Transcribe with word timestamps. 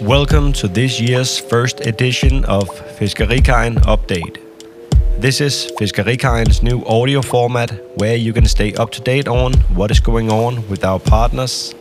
Welcome 0.00 0.52
to 0.54 0.68
this 0.68 1.00
year's 1.00 1.38
first 1.38 1.86
edition 1.86 2.44
of 2.46 2.68
Fiskerikajen 2.98 3.76
Update. 3.82 4.38
This 5.20 5.40
is 5.40 5.70
Fiskerikajen's 5.78 6.62
new 6.62 6.84
audio 6.84 7.22
format 7.22 7.70
where 7.98 8.16
you 8.16 8.32
can 8.32 8.46
stay 8.46 8.74
up 8.74 8.90
to 8.92 9.00
date 9.00 9.28
on 9.28 9.52
what 9.74 9.92
is 9.92 10.00
going 10.00 10.32
on 10.32 10.68
with 10.68 10.84
our 10.84 10.98
partners 10.98 11.72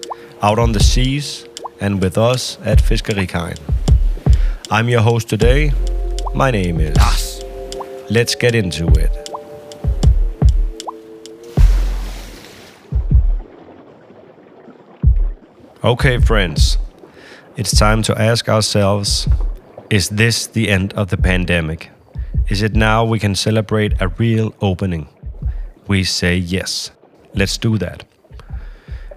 out 0.43 0.59
on 0.59 0.73
the 0.73 0.79
seas 0.79 1.47
and 1.79 2.01
with 2.01 2.17
us 2.17 2.59
at 2.63 2.77
Fiskerikajen. 2.77 3.57
I'm 4.69 4.89
your 4.89 5.01
host 5.01 5.27
today. 5.27 5.71
My 6.35 6.51
name 6.51 6.79
is. 6.79 7.43
Let's 8.11 8.35
get 8.35 8.53
into 8.53 8.87
it. 8.89 9.20
Okay, 15.83 16.19
friends, 16.19 16.77
it's 17.57 17.75
time 17.75 18.03
to 18.03 18.13
ask 18.21 18.47
ourselves 18.47 19.27
is 19.89 20.09
this 20.09 20.45
the 20.45 20.69
end 20.69 20.93
of 20.93 21.09
the 21.09 21.17
pandemic? 21.17 21.89
Is 22.49 22.61
it 22.61 22.75
now 22.75 23.03
we 23.03 23.17
can 23.17 23.33
celebrate 23.33 23.99
a 23.99 24.09
real 24.09 24.53
opening? 24.61 25.07
We 25.87 26.03
say 26.03 26.35
yes. 26.35 26.91
Let's 27.33 27.57
do 27.57 27.79
that. 27.79 28.03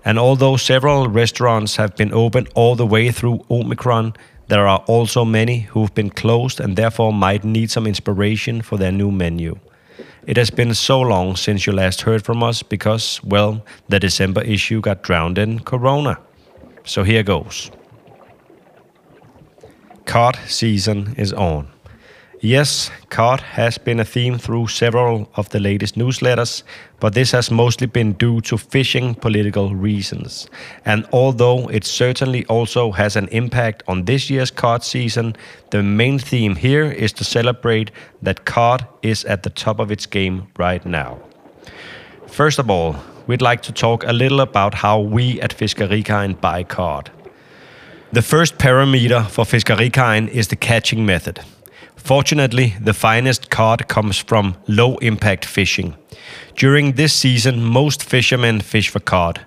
And 0.06 0.18
although 0.18 0.56
several 0.56 1.10
restaurants 1.10 1.76
have 1.76 1.96
been 1.96 2.14
open 2.14 2.46
all 2.54 2.76
the 2.76 2.86
way 2.86 3.10
through 3.10 3.44
Omicron, 3.50 4.14
there 4.48 4.66
are 4.66 4.82
also 4.86 5.22
many 5.22 5.68
who've 5.72 5.94
been 5.94 6.08
closed 6.08 6.60
and 6.60 6.76
therefore 6.76 7.12
might 7.12 7.44
need 7.44 7.70
some 7.70 7.86
inspiration 7.86 8.62
for 8.62 8.78
their 8.78 8.92
new 8.92 9.10
menu. 9.10 9.58
It 10.26 10.38
has 10.38 10.50
been 10.50 10.72
so 10.72 11.02
long 11.02 11.36
since 11.36 11.66
you 11.66 11.74
last 11.74 12.00
heard 12.00 12.24
from 12.24 12.42
us 12.42 12.62
because, 12.62 13.22
well, 13.22 13.62
the 13.90 14.00
December 14.00 14.40
issue 14.40 14.80
got 14.80 15.02
drowned 15.02 15.36
in 15.36 15.58
Corona. 15.58 16.18
So 16.84 17.02
here 17.02 17.22
goes. 17.22 17.70
Cod 20.04 20.38
season 20.46 21.14
is 21.16 21.32
on. 21.32 21.68
Yes, 22.40 22.90
cod 23.08 23.40
has 23.40 23.78
been 23.78 24.00
a 24.00 24.04
theme 24.04 24.36
through 24.36 24.68
several 24.68 25.30
of 25.34 25.48
the 25.48 25.58
latest 25.58 25.94
newsletters, 25.96 26.62
but 27.00 27.14
this 27.14 27.32
has 27.32 27.50
mostly 27.50 27.86
been 27.86 28.12
due 28.12 28.42
to 28.42 28.58
fishing 28.58 29.14
political 29.14 29.74
reasons. 29.74 30.46
And 30.84 31.06
although 31.10 31.70
it 31.70 31.84
certainly 31.84 32.44
also 32.46 32.92
has 32.92 33.16
an 33.16 33.28
impact 33.28 33.82
on 33.88 34.04
this 34.04 34.28
year's 34.28 34.50
cod 34.50 34.84
season, 34.84 35.36
the 35.70 35.82
main 35.82 36.18
theme 36.18 36.54
here 36.54 36.84
is 36.84 37.14
to 37.14 37.24
celebrate 37.24 37.90
that 38.20 38.44
cod 38.44 38.86
is 39.00 39.24
at 39.24 39.42
the 39.42 39.50
top 39.50 39.80
of 39.80 39.90
its 39.90 40.04
game 40.04 40.46
right 40.58 40.84
now. 40.84 41.18
First 42.26 42.58
of 42.58 42.68
all, 42.68 42.96
we'd 43.26 43.42
like 43.42 43.62
to 43.62 43.72
talk 43.72 44.04
a 44.04 44.12
little 44.12 44.40
about 44.40 44.74
how 44.74 45.00
we 45.00 45.40
at 45.40 45.56
Fiskerikajen 45.56 46.40
buy 46.40 46.62
cod. 46.62 47.10
The 48.12 48.22
first 48.22 48.58
parameter 48.58 49.28
for 49.28 49.44
Fiskerikajen 49.44 50.28
is 50.28 50.48
the 50.48 50.56
catching 50.56 51.04
method. 51.04 51.40
Fortunately, 51.96 52.74
the 52.80 52.92
finest 52.92 53.50
cod 53.50 53.88
comes 53.88 54.18
from 54.18 54.56
low 54.68 54.98
impact 54.98 55.44
fishing. 55.44 55.96
During 56.54 56.92
this 56.92 57.12
season, 57.12 57.64
most 57.64 58.02
fishermen 58.04 58.60
fish 58.60 58.90
for 58.90 59.00
cod. 59.00 59.46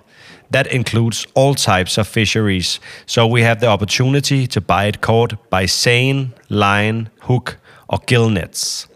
That 0.50 0.66
includes 0.66 1.26
all 1.34 1.54
types 1.54 1.98
of 1.98 2.08
fisheries, 2.08 2.80
so 3.06 3.26
we 3.26 3.42
have 3.42 3.60
the 3.60 3.68
opportunity 3.68 4.46
to 4.48 4.60
buy 4.60 4.86
it 4.86 5.00
caught 5.00 5.50
by 5.50 5.66
seine, 5.66 6.32
line, 6.48 7.10
hook, 7.20 7.58
or 7.88 8.00
gill 8.06 8.28
nets. 8.28 8.88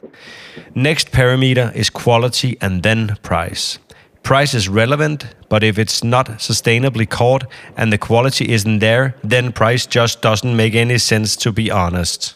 Next 0.75 1.12
parameter 1.12 1.75
is 1.75 1.91
quality 1.91 2.56
and 2.60 2.83
then 2.83 3.16
price. 3.22 3.78
Price 4.23 4.55
is 4.55 4.69
relevant, 4.69 5.27
but 5.48 5.65
if 5.65 5.78
it's 5.78 6.05
not 6.05 6.27
sustainably 6.39 7.09
caught 7.09 7.45
and 7.77 7.92
the 7.92 7.98
quality 7.98 8.53
isn't 8.53 8.78
there, 8.78 9.17
then 9.23 9.53
price 9.53 9.84
just 9.84 10.23
doesn't 10.23 10.56
make 10.56 10.75
any 10.75 10.98
sense 10.98 11.37
to 11.37 11.53
be 11.53 11.71
honest. 11.71 12.34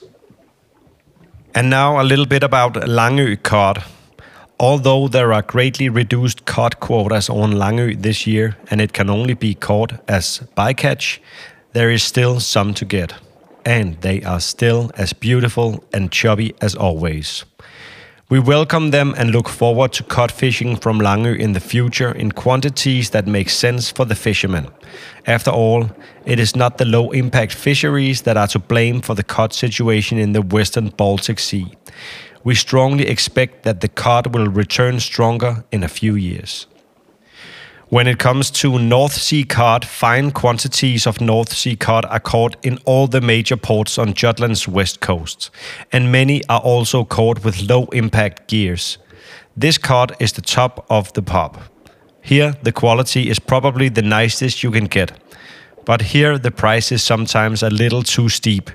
And 1.55 1.71
now 1.71 2.01
a 2.01 2.05
little 2.05 2.27
bit 2.27 2.43
about 2.43 2.75
Langø 2.75 3.43
cod. 3.43 3.85
Although 4.59 5.09
there 5.09 5.33
are 5.33 5.43
greatly 5.43 5.89
reduced 5.89 6.45
cod 6.45 6.81
quotas 6.81 7.31
on 7.31 7.53
Langø 7.53 8.03
this 8.03 8.27
year 8.27 8.57
and 8.71 8.81
it 8.81 8.93
can 8.93 9.09
only 9.09 9.35
be 9.35 9.55
caught 9.55 9.93
as 10.09 10.43
bycatch, 10.57 11.19
there 11.73 11.91
is 11.91 12.03
still 12.03 12.41
some 12.41 12.75
to 12.75 12.85
get. 12.85 13.15
And 13.65 14.01
they 14.01 14.23
are 14.23 14.41
still 14.41 14.91
as 14.97 15.13
beautiful 15.13 15.85
and 15.93 16.11
chubby 16.11 16.55
as 16.61 16.75
always. 16.75 17.45
We 18.29 18.41
welcome 18.41 18.91
them 18.91 19.15
and 19.17 19.31
look 19.31 19.49
forward 19.49 19.93
to 19.93 20.03
cod 20.03 20.33
fishing 20.33 20.75
from 20.75 20.99
Langø 20.99 21.39
in 21.39 21.53
the 21.53 21.61
future 21.61 22.11
in 22.11 22.33
quantities 22.33 23.11
that 23.11 23.29
make 23.29 23.49
sense 23.49 23.93
for 23.93 24.05
the 24.05 24.17
fishermen. 24.17 24.67
After 25.29 25.53
all, 25.53 25.91
it 26.25 26.41
is 26.41 26.57
not 26.57 26.79
the 26.79 26.85
low 26.85 27.13
impact 27.13 27.55
fisheries 27.55 28.23
that 28.23 28.37
are 28.37 28.49
to 28.49 28.59
blame 28.59 29.01
for 29.01 29.15
the 29.15 29.23
cod 29.23 29.53
situation 29.53 30.19
in 30.19 30.33
the 30.33 30.43
western 30.43 30.89
Baltic 30.89 31.39
Sea. 31.39 31.67
We 32.43 32.57
strongly 32.57 33.07
expect 33.07 33.63
that 33.63 33.81
the 33.81 33.89
cod 33.89 34.35
will 34.35 34.49
return 34.49 34.99
stronger 34.99 35.65
in 35.71 35.85
a 35.85 35.89
few 35.89 36.17
years. 36.17 36.67
When 37.89 38.09
it 38.09 38.19
comes 38.19 38.51
to 38.63 38.81
North 38.81 39.13
Sea 39.13 39.45
cod, 39.45 39.85
fine 39.85 40.33
quantities 40.33 41.07
of 41.07 41.21
North 41.21 41.53
Sea 41.53 41.77
cod 41.77 42.05
are 42.07 42.19
caught 42.19 42.57
in 42.65 42.79
all 42.85 43.07
the 43.07 43.21
major 43.21 43.57
ports 43.57 43.97
on 43.97 44.13
Jutland's 44.13 44.67
west 44.67 44.99
coast, 44.99 45.51
and 45.93 46.11
many 46.11 46.43
are 46.49 46.59
also 46.59 47.05
caught 47.05 47.45
with 47.45 47.71
low 47.71 47.85
impact 47.93 48.49
gears. 48.49 48.99
This 49.57 49.79
cod 49.79 50.17
is 50.19 50.33
the 50.33 50.43
top 50.43 50.85
of 50.91 51.13
the 51.13 51.23
pop. 51.23 51.59
Here, 52.21 52.57
the 52.61 52.73
quality 52.73 53.31
is 53.31 53.39
probably 53.39 53.89
the 53.89 54.03
nicest 54.03 54.65
you 54.65 54.73
can 54.73 54.87
get, 54.87 55.13
but 55.85 56.03
here 56.03 56.39
the 56.39 56.51
price 56.51 56.91
is 56.91 57.05
sometimes 57.05 57.63
a 57.63 57.71
little 57.71 58.03
too 58.03 58.29
steep. 58.29 58.69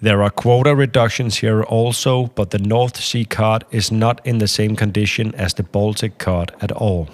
There 0.00 0.22
are 0.22 0.30
quota 0.30 0.74
reductions 0.74 1.36
here 1.36 1.64
also, 1.64 2.28
but 2.28 2.50
the 2.50 2.58
North 2.58 2.96
Sea 2.96 3.26
cod 3.26 3.66
is 3.70 3.92
not 3.92 4.26
in 4.26 4.38
the 4.38 4.48
same 4.48 4.74
condition 4.74 5.34
as 5.34 5.52
the 5.52 5.64
Baltic 5.64 6.16
cod 6.16 6.54
at 6.62 6.72
all. 6.72 7.10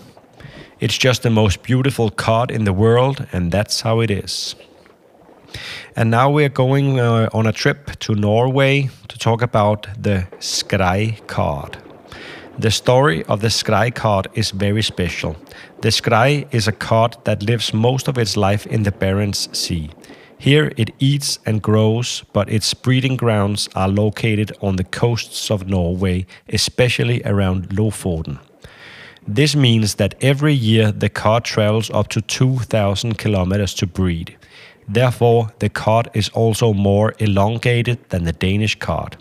It's 0.80 0.96
just 0.96 1.22
the 1.22 1.30
most 1.30 1.64
beautiful 1.64 2.08
cod 2.10 2.52
in 2.52 2.62
the 2.62 2.72
world, 2.72 3.26
and 3.32 3.50
that's 3.50 3.80
how 3.80 3.98
it 3.98 4.12
is. 4.12 4.54
And 5.96 6.08
now 6.08 6.30
we're 6.30 6.48
going 6.48 7.00
uh, 7.00 7.28
on 7.32 7.48
a 7.48 7.52
trip 7.52 7.98
to 7.98 8.14
Norway 8.14 8.88
to 9.08 9.18
talk 9.18 9.42
about 9.42 9.88
the 10.00 10.28
Skrei 10.38 11.26
cod. 11.26 11.82
The 12.58 12.70
story 12.70 13.24
of 13.24 13.40
the 13.40 13.48
Skrei 13.48 13.92
cod 13.92 14.28
is 14.34 14.52
very 14.52 14.82
special. 14.82 15.36
The 15.80 15.88
Skrei 15.88 16.46
is 16.52 16.68
a 16.68 16.72
cod 16.72 17.16
that 17.24 17.42
lives 17.42 17.74
most 17.74 18.06
of 18.06 18.16
its 18.16 18.36
life 18.36 18.64
in 18.66 18.84
the 18.84 18.92
Barents 18.92 19.52
Sea. 19.56 19.90
Here 20.38 20.72
it 20.76 20.90
eats 21.00 21.40
and 21.44 21.60
grows, 21.60 22.22
but 22.32 22.48
its 22.48 22.72
breeding 22.72 23.16
grounds 23.16 23.68
are 23.74 23.88
located 23.88 24.52
on 24.60 24.76
the 24.76 24.84
coasts 24.84 25.50
of 25.50 25.66
Norway, 25.66 26.26
especially 26.48 27.20
around 27.24 27.70
Lofoten. 27.70 28.38
This 29.30 29.54
means 29.54 29.96
that 29.96 30.14
every 30.22 30.54
year 30.54 30.90
the 30.90 31.10
cod 31.10 31.44
travels 31.44 31.90
up 31.90 32.08
to 32.08 32.22
2,000 32.22 33.18
kilometers 33.18 33.74
to 33.74 33.86
breed. 33.86 34.38
Therefore, 34.88 35.52
the 35.58 35.68
cod 35.68 36.08
is 36.14 36.30
also 36.30 36.72
more 36.72 37.14
elongated 37.18 37.98
than 38.08 38.24
the 38.24 38.32
Danish 38.32 38.78
cod. 38.78 39.18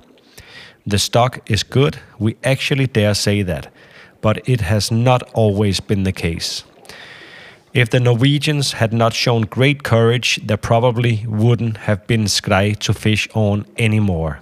The 0.85 0.97
stock 0.97 1.41
is 1.51 1.61
good, 1.63 1.99
we 2.19 2.37
actually 2.45 2.87
dare 2.87 3.15
say 3.15 3.41
that, 3.41 3.67
but 4.21 4.47
it 4.47 4.61
has 4.61 4.89
not 4.89 5.29
always 5.33 5.81
been 5.81 6.03
the 6.03 6.13
case. 6.13 6.63
If 7.73 7.89
the 7.89 7.99
Norwegians 7.99 8.71
had 8.71 8.93
not 8.93 9.13
shown 9.13 9.41
great 9.41 9.83
courage, 9.83 10.39
there 10.41 10.55
probably 10.55 11.25
wouldn't 11.27 11.77
have 11.77 12.07
been 12.07 12.23
skrei 12.23 12.77
to 12.79 12.93
fish 12.93 13.27
on 13.33 13.65
anymore. 13.77 14.39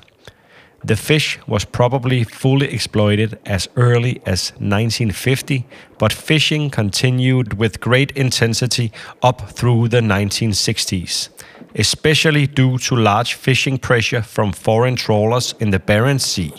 The 0.85 0.96
fish 0.96 1.40
was 1.47 1.66
probably 1.66 2.23
fully 2.23 2.72
exploited 2.72 3.40
as 3.44 3.68
early 3.75 4.22
as 4.23 4.51
1950, 4.59 5.66
but 5.97 6.13
fishing 6.13 6.70
continued 6.70 7.58
with 7.58 7.79
great 7.79 8.11
intensity 8.11 8.91
up 9.23 9.49
through 9.49 9.87
the 9.87 10.02
1960s, 10.02 11.29
especially 11.73 12.46
due 12.46 12.78
to 12.78 12.96
large 12.96 13.34
fishing 13.34 13.79
pressure 13.79 14.22
from 14.22 14.52
foreign 14.52 14.96
trawlers 14.96 15.55
in 15.59 15.72
the 15.72 15.79
Barents 15.79 16.22
Sea. 16.22 16.53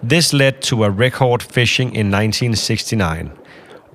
This 0.00 0.32
led 0.32 0.62
to 0.62 0.84
a 0.84 0.90
record 0.90 1.42
fishing 1.42 1.88
in 1.88 2.12
1969. 2.12 3.32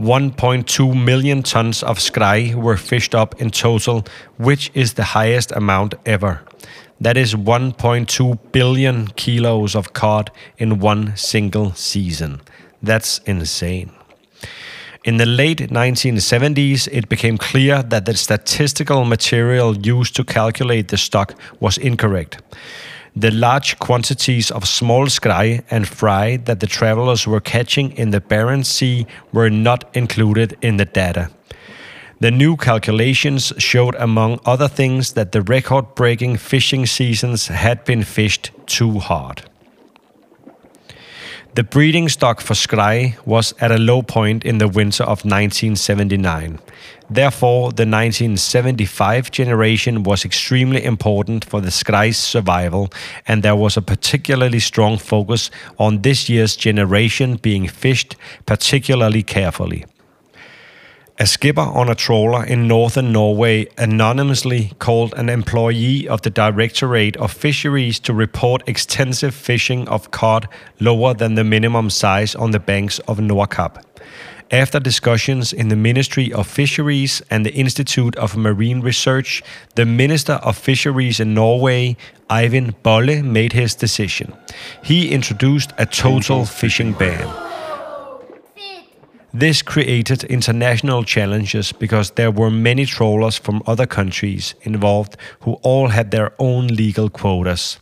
1.2 0.01 1.05
million 1.05 1.43
tons 1.43 1.81
of 1.83 1.99
skrei 1.99 2.55
were 2.55 2.75
fished 2.75 3.15
up 3.15 3.41
in 3.41 3.51
total, 3.51 4.03
which 4.37 4.69
is 4.73 4.95
the 4.95 5.15
highest 5.15 5.53
amount 5.53 5.95
ever. 6.05 6.41
That 7.01 7.15
is 7.15 7.33
1.2 7.33 8.51
billion 8.51 9.07
kilos 9.15 9.73
of 9.73 9.93
cod 9.93 10.31
in 10.57 10.79
one 10.79 11.15
single 11.15 11.73
season. 11.73 12.41
That's 12.83 13.19
insane. 13.19 13.91
In 15.05 15.15
the 15.15 15.25
late 15.25 15.59
1970s, 15.59 16.89
it 16.91 17.07
became 17.07 17.37
clear 17.37 17.81
that 17.83 18.05
the 18.05 18.15
statistical 18.15 19.05
material 19.05 19.77
used 19.77 20.13
to 20.17 20.25
calculate 20.25 20.89
the 20.89 20.97
stock 20.97 21.33
was 21.61 21.77
incorrect. 21.77 22.41
The 23.15 23.31
large 23.31 23.79
quantities 23.79 24.51
of 24.51 24.67
small 24.67 25.07
skrei 25.07 25.63
and 25.71 25.87
fry 25.87 26.37
that 26.37 26.59
the 26.59 26.67
trawlers 26.67 27.25
were 27.25 27.39
catching 27.39 27.91
in 27.93 28.11
the 28.11 28.19
Barents 28.21 28.65
Sea 28.65 29.07
were 29.31 29.49
not 29.49 29.89
included 29.95 30.57
in 30.61 30.77
the 30.77 30.85
data. 30.85 31.29
The 32.21 32.31
new 32.31 32.57
calculations 32.57 33.53
showed, 33.57 33.95
among 33.95 34.41
other 34.45 34.67
things, 34.67 35.13
that 35.13 35.31
the 35.31 35.41
record 35.41 35.95
breaking 35.95 36.35
fishing 36.35 36.85
seasons 36.85 37.47
had 37.47 37.85
been 37.85 38.03
fished 38.03 38.51
too 38.65 38.99
hard. 38.99 39.43
The 41.55 41.63
breeding 41.63 42.09
stock 42.09 42.41
for 42.41 42.55
skrei 42.55 43.15
was 43.25 43.53
at 43.59 43.71
a 43.71 43.77
low 43.77 44.01
point 44.01 44.43
in 44.43 44.57
the 44.57 44.67
winter 44.67 45.03
of 45.03 45.23
1979. 45.23 46.59
Therefore, 47.09 47.71
the 47.71 47.87
1975 47.87 49.31
generation 49.31 50.03
was 50.03 50.25
extremely 50.25 50.83
important 50.83 51.45
for 51.45 51.61
the 51.61 51.71
skrei's 51.71 52.17
survival, 52.17 52.89
and 53.27 53.43
there 53.43 53.55
was 53.55 53.77
a 53.77 53.81
particularly 53.81 54.59
strong 54.59 54.97
focus 54.97 55.49
on 55.77 56.01
this 56.01 56.29
year's 56.29 56.57
generation 56.57 57.37
being 57.37 57.67
fished 57.67 58.17
particularly 58.45 59.23
carefully. 59.23 59.85
A 61.21 61.27
skipper 61.27 61.59
on 61.59 61.89
a 61.89 61.95
trawler 61.95 62.45
in 62.45 62.65
northern 62.65 63.11
Norway 63.11 63.67
anonymously 63.77 64.71
called 64.79 65.13
an 65.17 65.27
employee 65.27 66.07
of 66.07 66.21
the 66.21 66.29
Directorate 66.29 67.17
of 67.17 67.33
Fisheries 67.33 67.99
to 67.99 68.13
report 68.13 68.63
extensive 68.67 69.35
fishing 69.35 69.85
of 69.89 70.11
cod 70.11 70.47
lower 70.79 71.13
than 71.13 71.35
the 71.35 71.43
minimum 71.43 71.89
size 71.89 72.35
on 72.35 72.51
the 72.51 72.59
banks 72.59 72.99
of 72.99 73.17
Nordkapp. 73.17 73.83
After 74.49 74.79
discussions 74.79 75.51
in 75.51 75.67
the 75.67 75.75
Ministry 75.75 76.31
of 76.31 76.47
Fisheries 76.47 77.21
and 77.29 77.45
the 77.45 77.53
Institute 77.53 78.15
of 78.15 78.37
Marine 78.37 78.79
Research, 78.79 79.43
the 79.75 79.85
Minister 79.85 80.39
of 80.41 80.57
Fisheries 80.57 81.19
in 81.19 81.33
Norway, 81.33 81.97
Eivind 82.29 82.75
Bolle, 82.81 83.23
made 83.23 83.51
his 83.51 83.75
decision. 83.75 84.33
He 84.81 85.11
introduced 85.11 85.73
a 85.77 85.85
total 85.85 86.45
fishing 86.45 86.93
ban. 86.93 87.48
This 89.33 89.61
created 89.61 90.23
international 90.23 91.03
challenges 91.03 91.71
because 91.71 92.11
there 92.11 92.31
were 92.31 92.49
many 92.49 92.85
trawlers 92.85 93.37
from 93.37 93.61
other 93.67 93.85
countries 93.85 94.55
involved 94.63 95.17
who 95.41 95.53
all 95.61 95.89
had 95.89 96.09
their 96.09 96.33
own 96.39 96.65
legal 96.67 97.09
quotas. 97.11 97.77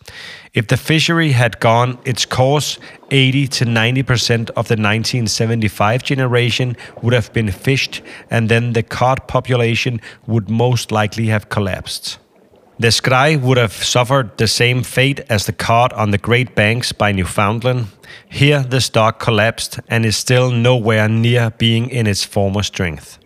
If 0.53 0.67
the 0.67 0.75
fishery 0.75 1.31
had 1.31 1.61
gone 1.61 1.99
its 2.03 2.25
course, 2.25 2.79
80 3.11 3.47
to 3.47 3.65
90% 3.65 4.49
of 4.49 4.67
the 4.67 4.75
1975 4.75 6.03
generation 6.03 6.75
would 7.01 7.13
have 7.13 7.31
been 7.31 7.51
fished, 7.51 8.01
and 8.29 8.49
then 8.49 8.73
the 8.73 8.83
cod 8.83 9.25
population 9.29 10.01
would 10.25 10.49
most 10.49 10.91
likely 10.91 11.27
have 11.27 11.47
collapsed. 11.47 12.19
The 12.79 12.89
skrei 12.89 13.41
would 13.41 13.57
have 13.57 13.73
suffered 13.73 14.37
the 14.37 14.47
same 14.47 14.83
fate 14.83 15.21
as 15.29 15.47
the 15.47 15.51
cod 15.51 15.91
on 15.93 16.11
the 16.11 16.19
Great 16.19 16.53
Banks 16.53 16.91
by 16.91 17.11
Newfoundland. 17.11 17.87
Here, 18.29 18.61
the 18.61 18.81
stock 18.81 19.19
collapsed 19.19 19.79
and 19.87 20.05
is 20.05 20.15
still 20.15 20.51
nowhere 20.51 21.09
near 21.09 21.49
being 21.57 21.89
in 21.89 22.05
its 22.05 22.23
former 22.23 22.61
strength. 22.61 23.17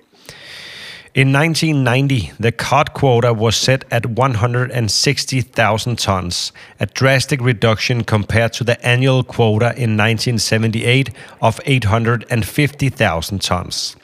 In 1.13 1.33
1990, 1.33 2.31
the 2.39 2.53
cod 2.53 2.93
quota 2.93 3.33
was 3.33 3.57
set 3.57 3.83
at 3.91 4.05
160,000 4.05 5.99
tons, 5.99 6.53
a 6.79 6.85
drastic 6.85 7.41
reduction 7.41 8.05
compared 8.05 8.53
to 8.53 8.63
the 8.63 8.81
annual 8.87 9.21
quota 9.21 9.75
in 9.75 9.97
1978 9.97 11.09
of 11.41 11.59
850,000 11.65 13.41
tons. 13.41 13.97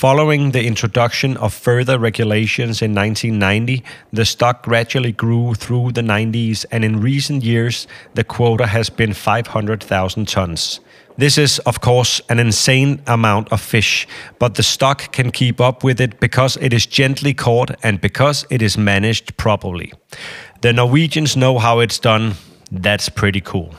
Following 0.00 0.52
the 0.52 0.64
introduction 0.64 1.36
of 1.36 1.52
further 1.52 1.98
regulations 1.98 2.80
in 2.80 2.94
1990, 2.94 3.84
the 4.10 4.24
stock 4.24 4.62
gradually 4.62 5.12
grew 5.12 5.52
through 5.52 5.92
the 5.92 6.00
90s, 6.00 6.64
and 6.70 6.86
in 6.86 7.02
recent 7.02 7.44
years, 7.44 7.86
the 8.14 8.24
quota 8.24 8.66
has 8.66 8.88
been 8.88 9.12
500,000 9.12 10.26
tons. 10.26 10.80
This 11.18 11.36
is, 11.36 11.58
of 11.66 11.82
course, 11.82 12.18
an 12.30 12.38
insane 12.38 13.02
amount 13.06 13.52
of 13.52 13.60
fish, 13.60 14.08
but 14.38 14.54
the 14.54 14.62
stock 14.62 15.12
can 15.12 15.30
keep 15.30 15.60
up 15.60 15.84
with 15.84 16.00
it 16.00 16.18
because 16.18 16.56
it 16.62 16.72
is 16.72 16.86
gently 16.86 17.34
caught 17.34 17.70
and 17.82 18.00
because 18.00 18.46
it 18.48 18.62
is 18.62 18.78
managed 18.78 19.36
properly. 19.36 19.92
The 20.62 20.72
Norwegians 20.72 21.36
know 21.36 21.58
how 21.58 21.80
it's 21.80 21.98
done. 21.98 22.36
That's 22.72 23.10
pretty 23.10 23.42
cool. 23.42 23.74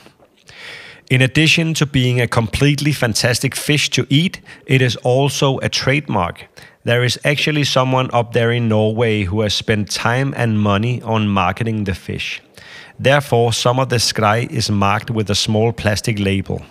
In 1.12 1.20
addition 1.20 1.74
to 1.74 1.84
being 1.84 2.22
a 2.22 2.26
completely 2.26 2.90
fantastic 2.90 3.54
fish 3.54 3.90
to 3.90 4.06
eat, 4.08 4.40
it 4.64 4.80
is 4.80 4.96
also 4.96 5.58
a 5.58 5.68
trademark. 5.68 6.46
There 6.84 7.04
is 7.04 7.20
actually 7.22 7.64
someone 7.64 8.08
up 8.14 8.32
there 8.32 8.50
in 8.50 8.66
Norway 8.66 9.24
who 9.24 9.42
has 9.42 9.52
spent 9.52 9.90
time 9.90 10.32
and 10.38 10.58
money 10.58 11.02
on 11.02 11.28
marketing 11.28 11.84
the 11.84 11.94
fish. 11.94 12.40
Therefore, 12.98 13.52
some 13.52 13.78
of 13.78 13.90
the 13.90 13.96
skrei 13.96 14.50
is 14.50 14.70
marked 14.70 15.10
with 15.10 15.28
a 15.28 15.34
small 15.34 15.70
plastic 15.70 16.18
label. 16.18 16.62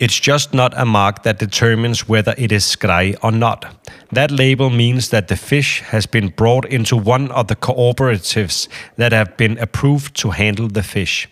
It's 0.00 0.18
just 0.18 0.54
not 0.54 0.72
a 0.78 0.86
mark 0.86 1.22
that 1.24 1.38
determines 1.38 2.08
whether 2.08 2.34
it 2.38 2.52
is 2.52 2.64
skrei 2.64 3.14
or 3.22 3.32
not. 3.32 3.66
That 4.10 4.30
label 4.30 4.70
means 4.70 5.10
that 5.10 5.28
the 5.28 5.36
fish 5.36 5.82
has 5.82 6.06
been 6.06 6.28
brought 6.28 6.64
into 6.64 6.96
one 6.96 7.30
of 7.32 7.48
the 7.48 7.56
cooperatives 7.56 8.66
that 8.96 9.12
have 9.12 9.36
been 9.36 9.58
approved 9.58 10.16
to 10.22 10.30
handle 10.30 10.68
the 10.68 10.82
fish. 10.82 11.28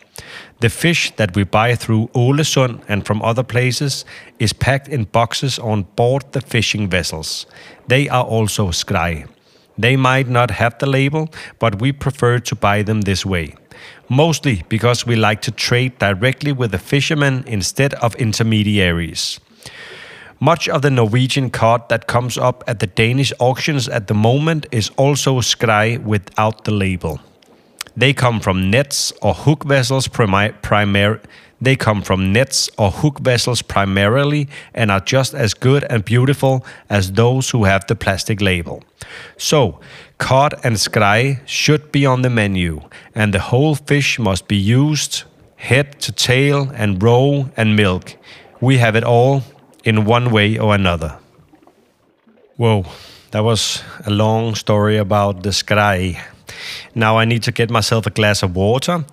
The 0.61 0.69
fish 0.69 1.13
that 1.17 1.35
we 1.37 1.45
buy 1.45 1.75
through 1.75 2.09
Ålesund 2.15 2.83
and 2.89 3.05
from 3.05 3.23
other 3.23 3.43
places 3.43 4.05
is 4.39 4.53
packed 4.53 4.89
in 4.89 5.05
boxes 5.05 5.59
on 5.59 5.87
board 5.97 6.25
the 6.33 6.41
fishing 6.41 6.89
vessels. 6.89 7.47
They 7.89 8.09
are 8.09 8.25
also 8.25 8.69
skrei. 8.71 9.27
They 9.79 9.97
might 9.97 10.29
not 10.29 10.51
have 10.51 10.79
the 10.79 10.87
label, 10.87 11.29
but 11.59 11.81
we 11.81 11.93
prefer 11.93 12.39
to 12.41 12.55
buy 12.55 12.83
them 12.83 13.03
this 13.03 13.25
way. 13.27 13.55
Mostly 14.09 14.63
because 14.69 15.07
we 15.07 15.17
like 15.17 15.41
to 15.43 15.51
trade 15.51 15.99
directly 15.99 16.53
with 16.53 16.71
the 16.71 16.79
fishermen 16.79 17.45
instead 17.47 17.95
of 17.95 18.15
intermediaries. 18.17 19.41
Much 20.41 20.69
of 20.69 20.83
the 20.83 20.91
Norwegian 20.91 21.51
cod 21.51 21.89
that 21.89 22.07
comes 22.07 22.37
up 22.37 22.65
at 22.67 22.81
the 22.81 22.87
Danish 22.87 23.33
auctions 23.39 23.89
at 23.89 24.09
the 24.09 24.15
moment 24.15 24.67
is 24.73 24.91
also 24.97 25.41
skrei 25.41 26.03
without 26.03 26.65
the 26.65 26.73
label. 26.73 27.21
They 27.97 28.13
come 28.13 28.41
from 28.41 28.71
nets 28.71 29.13
or 29.21 29.35
hook 29.35 29.65
vessels 29.65 30.09
primar 30.09 30.55
they 31.63 31.77
come 31.77 32.03
from 32.03 32.33
nets 32.33 32.69
or 32.77 32.91
hook 32.91 33.21
vessels 33.21 33.63
primarily 33.63 34.49
and 34.75 34.91
are 34.91 34.99
just 34.99 35.33
as 35.33 35.55
good 35.55 35.85
and 35.85 36.05
beautiful 36.05 36.67
as 36.91 37.13
those 37.13 37.51
who 37.51 37.65
have 37.65 37.87
the 37.87 37.95
plastic 37.95 38.41
label. 38.41 38.83
So, 39.37 39.79
cod 40.19 40.55
and 40.65 40.75
skrei 40.75 41.39
should 41.47 41.93
be 41.93 42.05
on 42.05 42.23
the 42.23 42.31
menu, 42.31 42.81
and 43.15 43.33
the 43.33 43.39
whole 43.39 43.77
fish 43.77 44.19
must 44.19 44.49
be 44.49 44.57
used 44.57 45.23
head 45.55 46.01
to 46.01 46.11
tail 46.11 46.69
and 46.75 47.01
roe 47.01 47.49
and 47.57 47.77
milk. 47.77 48.17
We 48.61 48.79
have 48.79 48.97
it 48.97 49.05
all 49.05 49.45
in 49.85 50.05
one 50.05 50.33
way 50.33 50.59
or 50.59 50.75
another. 50.75 51.17
Whoa, 52.57 52.87
that 53.31 53.45
was 53.45 53.85
a 54.05 54.11
long 54.11 54.57
story 54.57 54.97
about 54.97 55.45
the 55.45 55.51
skrei. 55.51 56.21
Now 56.95 57.19
I 57.19 57.25
need 57.25 57.43
to 57.43 57.53
get 57.53 57.71
myself 57.71 58.07
a 58.07 58.11
glass 58.11 58.43
of 58.43 58.57
water. 58.57 59.05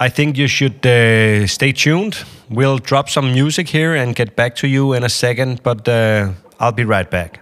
I 0.00 0.08
think 0.08 0.36
you 0.36 0.48
should 0.48 0.84
uh, 0.86 1.46
stay 1.46 1.72
tuned. 1.72 2.24
We'll 2.50 2.78
drop 2.78 3.08
some 3.08 3.32
music 3.32 3.68
here 3.68 3.94
and 3.94 4.16
get 4.16 4.34
back 4.36 4.56
to 4.56 4.66
you 4.66 4.94
in 4.94 5.04
a 5.04 5.08
second, 5.08 5.62
but 5.62 5.88
uh, 5.88 6.32
I'll 6.58 6.72
be 6.72 6.84
right 6.84 7.10
back. 7.10 7.41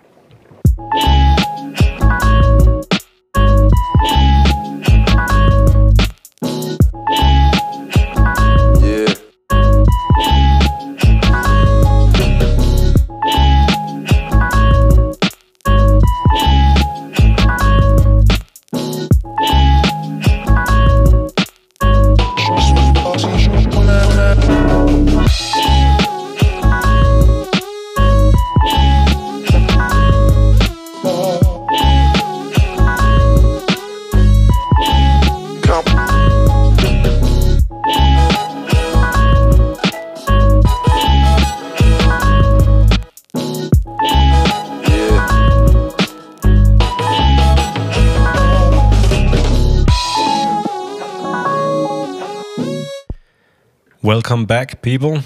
Welcome 54.20 54.44
back, 54.44 54.82
people. 54.82 55.22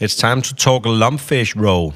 It's 0.00 0.16
time 0.16 0.40
to 0.40 0.54
talk 0.54 0.84
lumpfish 0.84 1.54
roe. 1.54 1.92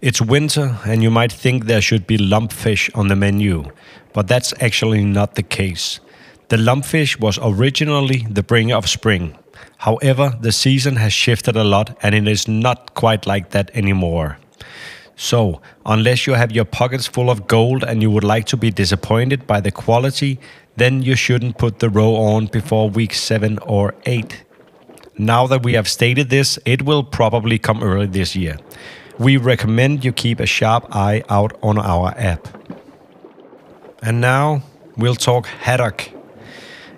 It's 0.00 0.22
winter, 0.22 0.78
and 0.86 1.02
you 1.02 1.10
might 1.10 1.32
think 1.32 1.64
there 1.64 1.80
should 1.82 2.06
be 2.06 2.16
lumpfish 2.16 2.88
on 2.94 3.08
the 3.08 3.16
menu, 3.16 3.64
but 4.12 4.28
that's 4.28 4.54
actually 4.60 5.04
not 5.04 5.34
the 5.34 5.42
case. 5.42 5.98
The 6.46 6.58
lumpfish 6.58 7.18
was 7.18 7.40
originally 7.42 8.24
the 8.30 8.44
bringer 8.44 8.76
of 8.76 8.88
spring. 8.88 9.36
However, 9.78 10.32
the 10.40 10.52
season 10.52 10.94
has 10.94 11.12
shifted 11.12 11.56
a 11.56 11.64
lot 11.64 11.98
and 12.04 12.14
it 12.14 12.28
is 12.28 12.46
not 12.46 12.94
quite 12.94 13.26
like 13.26 13.50
that 13.50 13.72
anymore. 13.74 14.38
So, 15.16 15.60
unless 15.84 16.24
you 16.24 16.34
have 16.34 16.52
your 16.52 16.66
pockets 16.66 17.08
full 17.08 17.28
of 17.28 17.48
gold 17.48 17.82
and 17.82 18.00
you 18.00 18.12
would 18.12 18.22
like 18.22 18.46
to 18.46 18.56
be 18.56 18.70
disappointed 18.70 19.48
by 19.48 19.60
the 19.60 19.72
quality, 19.72 20.38
then 20.76 21.02
you 21.02 21.16
shouldn't 21.16 21.58
put 21.58 21.80
the 21.80 21.90
roe 21.90 22.14
on 22.14 22.46
before 22.46 22.88
week 22.88 23.12
7 23.12 23.58
or 23.66 23.96
8. 24.06 24.44
Now 25.18 25.46
that 25.46 25.62
we 25.62 25.74
have 25.74 25.88
stated 25.88 26.30
this, 26.30 26.58
it 26.64 26.82
will 26.82 27.04
probably 27.04 27.58
come 27.58 27.82
early 27.82 28.06
this 28.06 28.34
year. 28.34 28.56
We 29.18 29.36
recommend 29.36 30.04
you 30.04 30.12
keep 30.12 30.40
a 30.40 30.46
sharp 30.46 30.86
eye 30.94 31.22
out 31.28 31.52
on 31.62 31.78
our 31.78 32.14
app. 32.16 32.48
And 34.02 34.20
now 34.20 34.62
we'll 34.96 35.14
talk 35.14 35.46
haddock. 35.46 36.10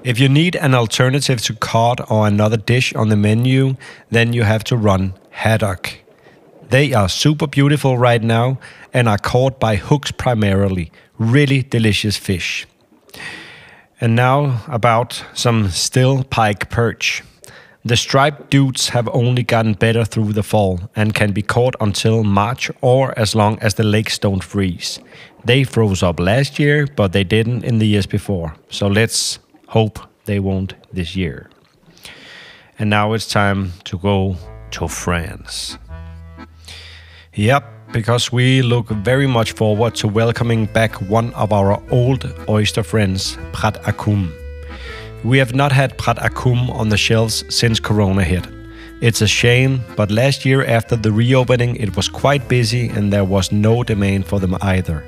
If 0.04 0.21
you 0.21 0.28
need 0.28 0.54
an 0.56 0.75
alternative 0.75 1.40
to 1.42 1.54
cod 1.54 2.00
or 2.09 2.26
another 2.26 2.56
dish 2.56 2.94
on 2.94 3.09
the 3.09 3.16
menu, 3.16 3.76
then 4.11 4.33
you 4.33 4.44
have 4.44 4.62
to 4.64 4.76
run 4.76 5.14
haddock. 5.30 5.99
They 6.68 6.92
are 6.92 7.09
super 7.09 7.47
beautiful 7.47 7.99
right 7.99 8.23
now 8.23 8.59
and 8.92 9.09
are 9.09 9.18
caught 9.18 9.59
by 9.59 9.76
hooks 9.76 10.12
primarily. 10.12 10.92
Really 11.18 11.62
delicious 11.62 12.16
fish. 12.16 12.66
And 14.00 14.14
now 14.14 14.62
about 14.68 15.25
some 15.35 15.71
still 15.71 16.25
pike 16.25 16.71
perch. 16.71 17.23
The 17.87 17.97
striped 17.99 18.49
dudes 18.50 18.88
have 18.88 19.11
only 19.12 19.43
gotten 19.43 19.75
better 19.75 20.07
through 20.07 20.33
the 20.33 20.43
fall 20.43 20.81
and 20.97 21.14
can 21.14 21.33
be 21.33 21.43
caught 21.43 21.76
until 21.81 22.25
March 22.25 22.71
or 22.81 23.12
as 23.19 23.35
long 23.35 23.59
as 23.61 23.75
the 23.75 23.85
lakes 23.85 24.19
don't 24.19 24.43
freeze. 24.43 25.00
They 25.45 25.64
froze 25.64 26.03
up 26.03 26.19
last 26.19 26.59
year, 26.59 26.87
but 26.87 27.12
they 27.12 27.25
didn't 27.25 27.62
in 27.62 27.81
the 27.81 27.87
years 27.87 28.07
before. 28.07 28.55
So 28.71 28.87
let's 28.87 29.38
hope 29.67 29.99
they 30.25 30.41
won't 30.41 30.73
this 30.95 31.14
year. 31.14 31.50
And 32.79 32.88
now 32.88 33.12
it's 33.12 33.29
time 33.29 33.73
to 33.85 33.99
go 33.99 34.37
to 34.71 34.88
France. 34.88 35.76
Yep, 37.35 37.64
because 37.93 38.33
we 38.33 38.62
look 38.62 38.88
very 38.88 39.26
much 39.26 39.53
forward 39.53 39.95
to 39.97 40.09
welcoming 40.09 40.64
back 40.73 40.95
one 41.11 41.35
of 41.35 41.53
our 41.53 41.83
old 41.91 42.33
oyster 42.49 42.83
friends, 42.83 43.37
Prat 43.53 43.75
Coum. 43.99 44.43
We 45.25 45.38
have 45.38 45.54
not 45.54 45.73
had 45.73 45.97
Prat 45.97 46.19
Coum 46.35 46.69
on 46.69 46.90
the 46.90 46.99
shelves 46.99 47.45
since 47.49 47.81
Corona 47.81 48.23
hit. 48.23 48.47
It's 49.00 49.23
a 49.23 49.26
shame, 49.26 49.81
but 49.97 50.11
last 50.11 50.45
year 50.45 50.66
after 50.66 50.97
the 50.97 51.12
reopening, 51.12 51.76
it 51.76 51.97
was 51.97 52.09
quite 52.09 52.47
busy 52.47 52.88
and 52.88 53.11
there 53.11 53.25
was 53.25 53.50
no 53.50 53.83
demand 53.83 54.26
for 54.26 54.38
them 54.38 54.54
either. 54.61 55.02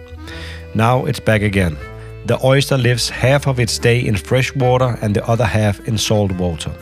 Now 0.75 1.05
it's 1.05 1.21
back 1.21 1.43
again. 1.43 1.77
The 2.25 2.43
oyster 2.43 2.79
lives 2.79 3.11
half 3.11 3.47
of 3.47 3.61
its 3.61 3.79
day 3.79 4.01
in 4.01 4.17
fresh 4.17 4.55
water 4.57 4.99
and 5.03 5.15
the 5.15 5.27
other 5.29 5.45
half 5.45 5.87
in 5.87 5.99
salt 5.99 6.33
water. 6.33 6.73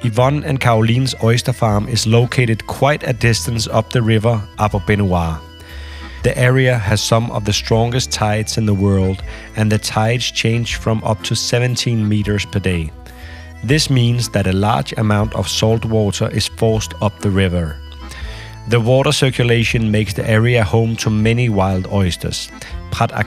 Yvon 0.00 0.42
and 0.44 0.58
Caroline's 0.58 1.14
oyster 1.22 1.52
farm 1.52 1.86
is 1.88 2.06
located 2.06 2.66
quite 2.66 3.06
a 3.06 3.12
distance 3.12 3.68
up 3.68 3.90
the 3.90 4.02
river 4.02 4.42
Benoit. 4.86 5.45
The 6.26 6.36
area 6.36 6.76
has 6.76 7.00
some 7.00 7.30
of 7.30 7.44
the 7.44 7.52
strongest 7.52 8.10
tides 8.10 8.58
in 8.58 8.66
the 8.66 8.74
world, 8.74 9.22
and 9.54 9.70
the 9.70 9.78
tides 9.78 10.32
change 10.32 10.74
from 10.74 11.00
up 11.04 11.22
to 11.22 11.36
17 11.36 12.08
meters 12.08 12.44
per 12.44 12.58
day. 12.58 12.90
This 13.62 13.88
means 13.88 14.28
that 14.30 14.48
a 14.48 14.52
large 14.52 14.92
amount 14.94 15.36
of 15.36 15.48
salt 15.48 15.84
water 15.84 16.28
is 16.30 16.48
forced 16.48 16.94
up 17.00 17.16
the 17.20 17.30
river. 17.30 17.76
The 18.66 18.80
water 18.80 19.12
circulation 19.12 19.92
makes 19.92 20.14
the 20.14 20.28
area 20.28 20.64
home 20.64 20.96
to 20.96 21.10
many 21.10 21.48
wild 21.48 21.86
oysters. 21.92 22.50
À 22.98 23.24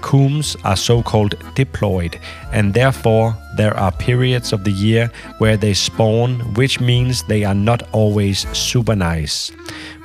are 0.63 0.75
so-called 0.75 1.35
diploid, 1.55 2.19
and 2.51 2.73
therefore 2.73 3.35
there 3.55 3.77
are 3.77 3.91
periods 3.91 4.51
of 4.51 4.63
the 4.63 4.71
year 4.71 5.11
where 5.37 5.57
they 5.57 5.75
spawn, 5.75 6.39
which 6.55 6.79
means 6.79 7.23
they 7.23 7.43
are 7.43 7.53
not 7.53 7.83
always 7.91 8.47
super 8.57 8.95
nice. 8.95 9.51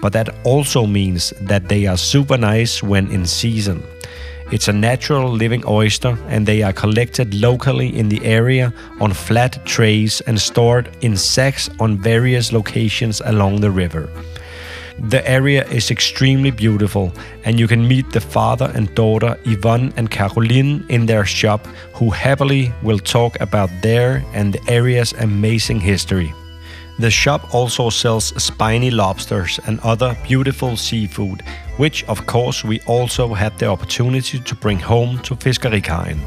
But 0.02 0.12
that 0.12 0.34
also 0.44 0.86
means 0.86 1.32
that 1.48 1.68
they 1.68 1.86
are 1.86 1.96
super 1.96 2.36
nice 2.36 2.82
when 2.82 3.10
in 3.10 3.26
season. 3.26 3.82
It's 4.52 4.68
a 4.68 4.72
natural 4.72 5.30
living 5.30 5.64
oyster, 5.66 6.18
and 6.28 6.44
they 6.44 6.62
are 6.62 6.74
collected 6.74 7.32
locally 7.32 7.88
in 7.98 8.10
the 8.10 8.22
area 8.22 8.70
on 9.00 9.14
flat 9.14 9.64
trays 9.64 10.20
and 10.26 10.38
stored 10.38 10.90
in 11.00 11.16
sacks 11.16 11.70
on 11.80 11.96
various 11.96 12.52
locations 12.52 13.22
along 13.24 13.62
the 13.62 13.70
river. 13.70 14.10
The 14.98 15.28
area 15.28 15.66
is 15.68 15.90
extremely 15.90 16.52
beautiful, 16.52 17.12
and 17.44 17.58
you 17.58 17.66
can 17.66 17.86
meet 17.86 18.12
the 18.12 18.20
father 18.20 18.70
and 18.74 18.94
daughter 18.94 19.36
Yvon 19.44 19.92
and 19.96 20.08
Caroline 20.10 20.86
in 20.88 21.06
their 21.06 21.24
shop, 21.24 21.66
who 21.94 22.10
happily 22.10 22.72
will 22.82 23.00
talk 23.00 23.40
about 23.40 23.70
their 23.82 24.24
and 24.32 24.52
the 24.52 24.72
area's 24.72 25.12
amazing 25.14 25.80
history. 25.80 26.32
The 27.00 27.10
shop 27.10 27.52
also 27.52 27.90
sells 27.90 28.40
spiny 28.40 28.92
lobsters 28.92 29.58
and 29.66 29.80
other 29.80 30.16
beautiful 30.22 30.76
seafood, 30.76 31.42
which 31.76 32.04
of 32.04 32.24
course 32.26 32.62
we 32.62 32.80
also 32.86 33.34
had 33.34 33.58
the 33.58 33.66
opportunity 33.66 34.38
to 34.38 34.54
bring 34.54 34.78
home 34.78 35.18
to 35.22 35.34
Fiskerikajen. 35.34 36.20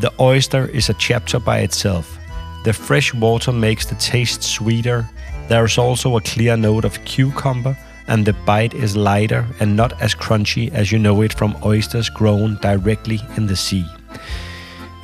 The 0.00 0.12
oyster 0.18 0.66
is 0.68 0.88
a 0.88 0.94
chapter 0.94 1.38
by 1.38 1.58
itself. 1.58 2.18
The 2.64 2.72
fresh 2.72 3.12
water 3.12 3.52
makes 3.52 3.84
the 3.84 3.96
taste 3.96 4.42
sweeter. 4.42 5.06
There 5.48 5.66
is 5.66 5.76
also 5.76 6.16
a 6.16 6.22
clear 6.22 6.56
note 6.56 6.86
of 6.86 7.04
cucumber 7.04 7.76
and 8.08 8.24
the 8.24 8.32
bite 8.32 8.74
is 8.74 8.96
lighter 8.96 9.46
and 9.60 9.76
not 9.76 10.00
as 10.02 10.14
crunchy 10.14 10.72
as 10.72 10.90
you 10.90 10.98
know 10.98 11.22
it 11.22 11.32
from 11.32 11.56
oysters 11.64 12.08
grown 12.08 12.56
directly 12.60 13.20
in 13.36 13.46
the 13.46 13.56
sea. 13.56 13.86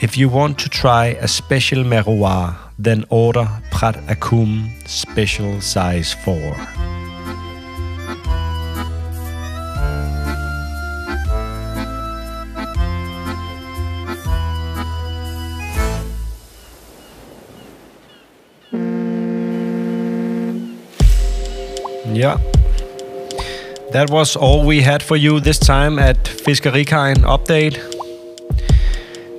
If 0.01 0.19
you 0.19 0.29
want 0.29 0.59
to 0.59 0.69
try 0.69 1.07
a 1.21 1.29
special 1.29 1.85
merroir, 1.85 2.59
then 2.79 3.05
order 3.11 3.49
Prat 3.71 3.95
Coum 4.19 4.69
Special 4.89 5.61
Size 5.61 6.13
4. 6.25 6.57
Yeah, 22.13 22.39
that 23.95 24.11
was 24.11 24.35
all 24.35 24.67
we 24.67 24.83
had 24.83 25.05
for 25.05 25.15
you 25.15 25.39
this 25.39 25.57
time 25.57 26.01
at 26.01 26.17
Fiskerikajen 26.25 27.19
Update. 27.19 27.79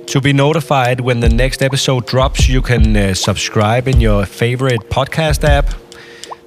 To 0.06 0.18
be 0.18 0.32
notified 0.32 0.98
when 1.00 1.20
the 1.20 1.28
next 1.28 1.60
episode 1.60 2.06
drops, 2.06 2.48
you 2.48 2.62
can 2.62 2.96
uh, 2.96 3.12
subscribe 3.12 3.86
in 3.86 4.00
your 4.00 4.24
favorite 4.24 4.88
podcast 4.88 5.44
app. 5.44 5.74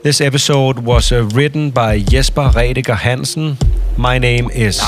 This 0.01 0.21
episode 0.21 0.79
was 0.79 1.11
uh, 1.11 1.25
written 1.35 1.69
by 1.69 1.99
Jesper 1.99 2.49
Redecker 2.49 2.97
Hansen. 2.97 3.57
My 3.95 4.17
name 4.17 4.49
is. 4.49 4.81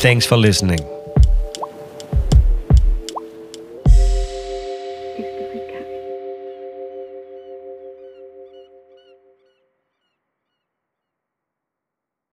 Thanks 0.00 0.26
for 0.26 0.36
listening. 0.36 0.97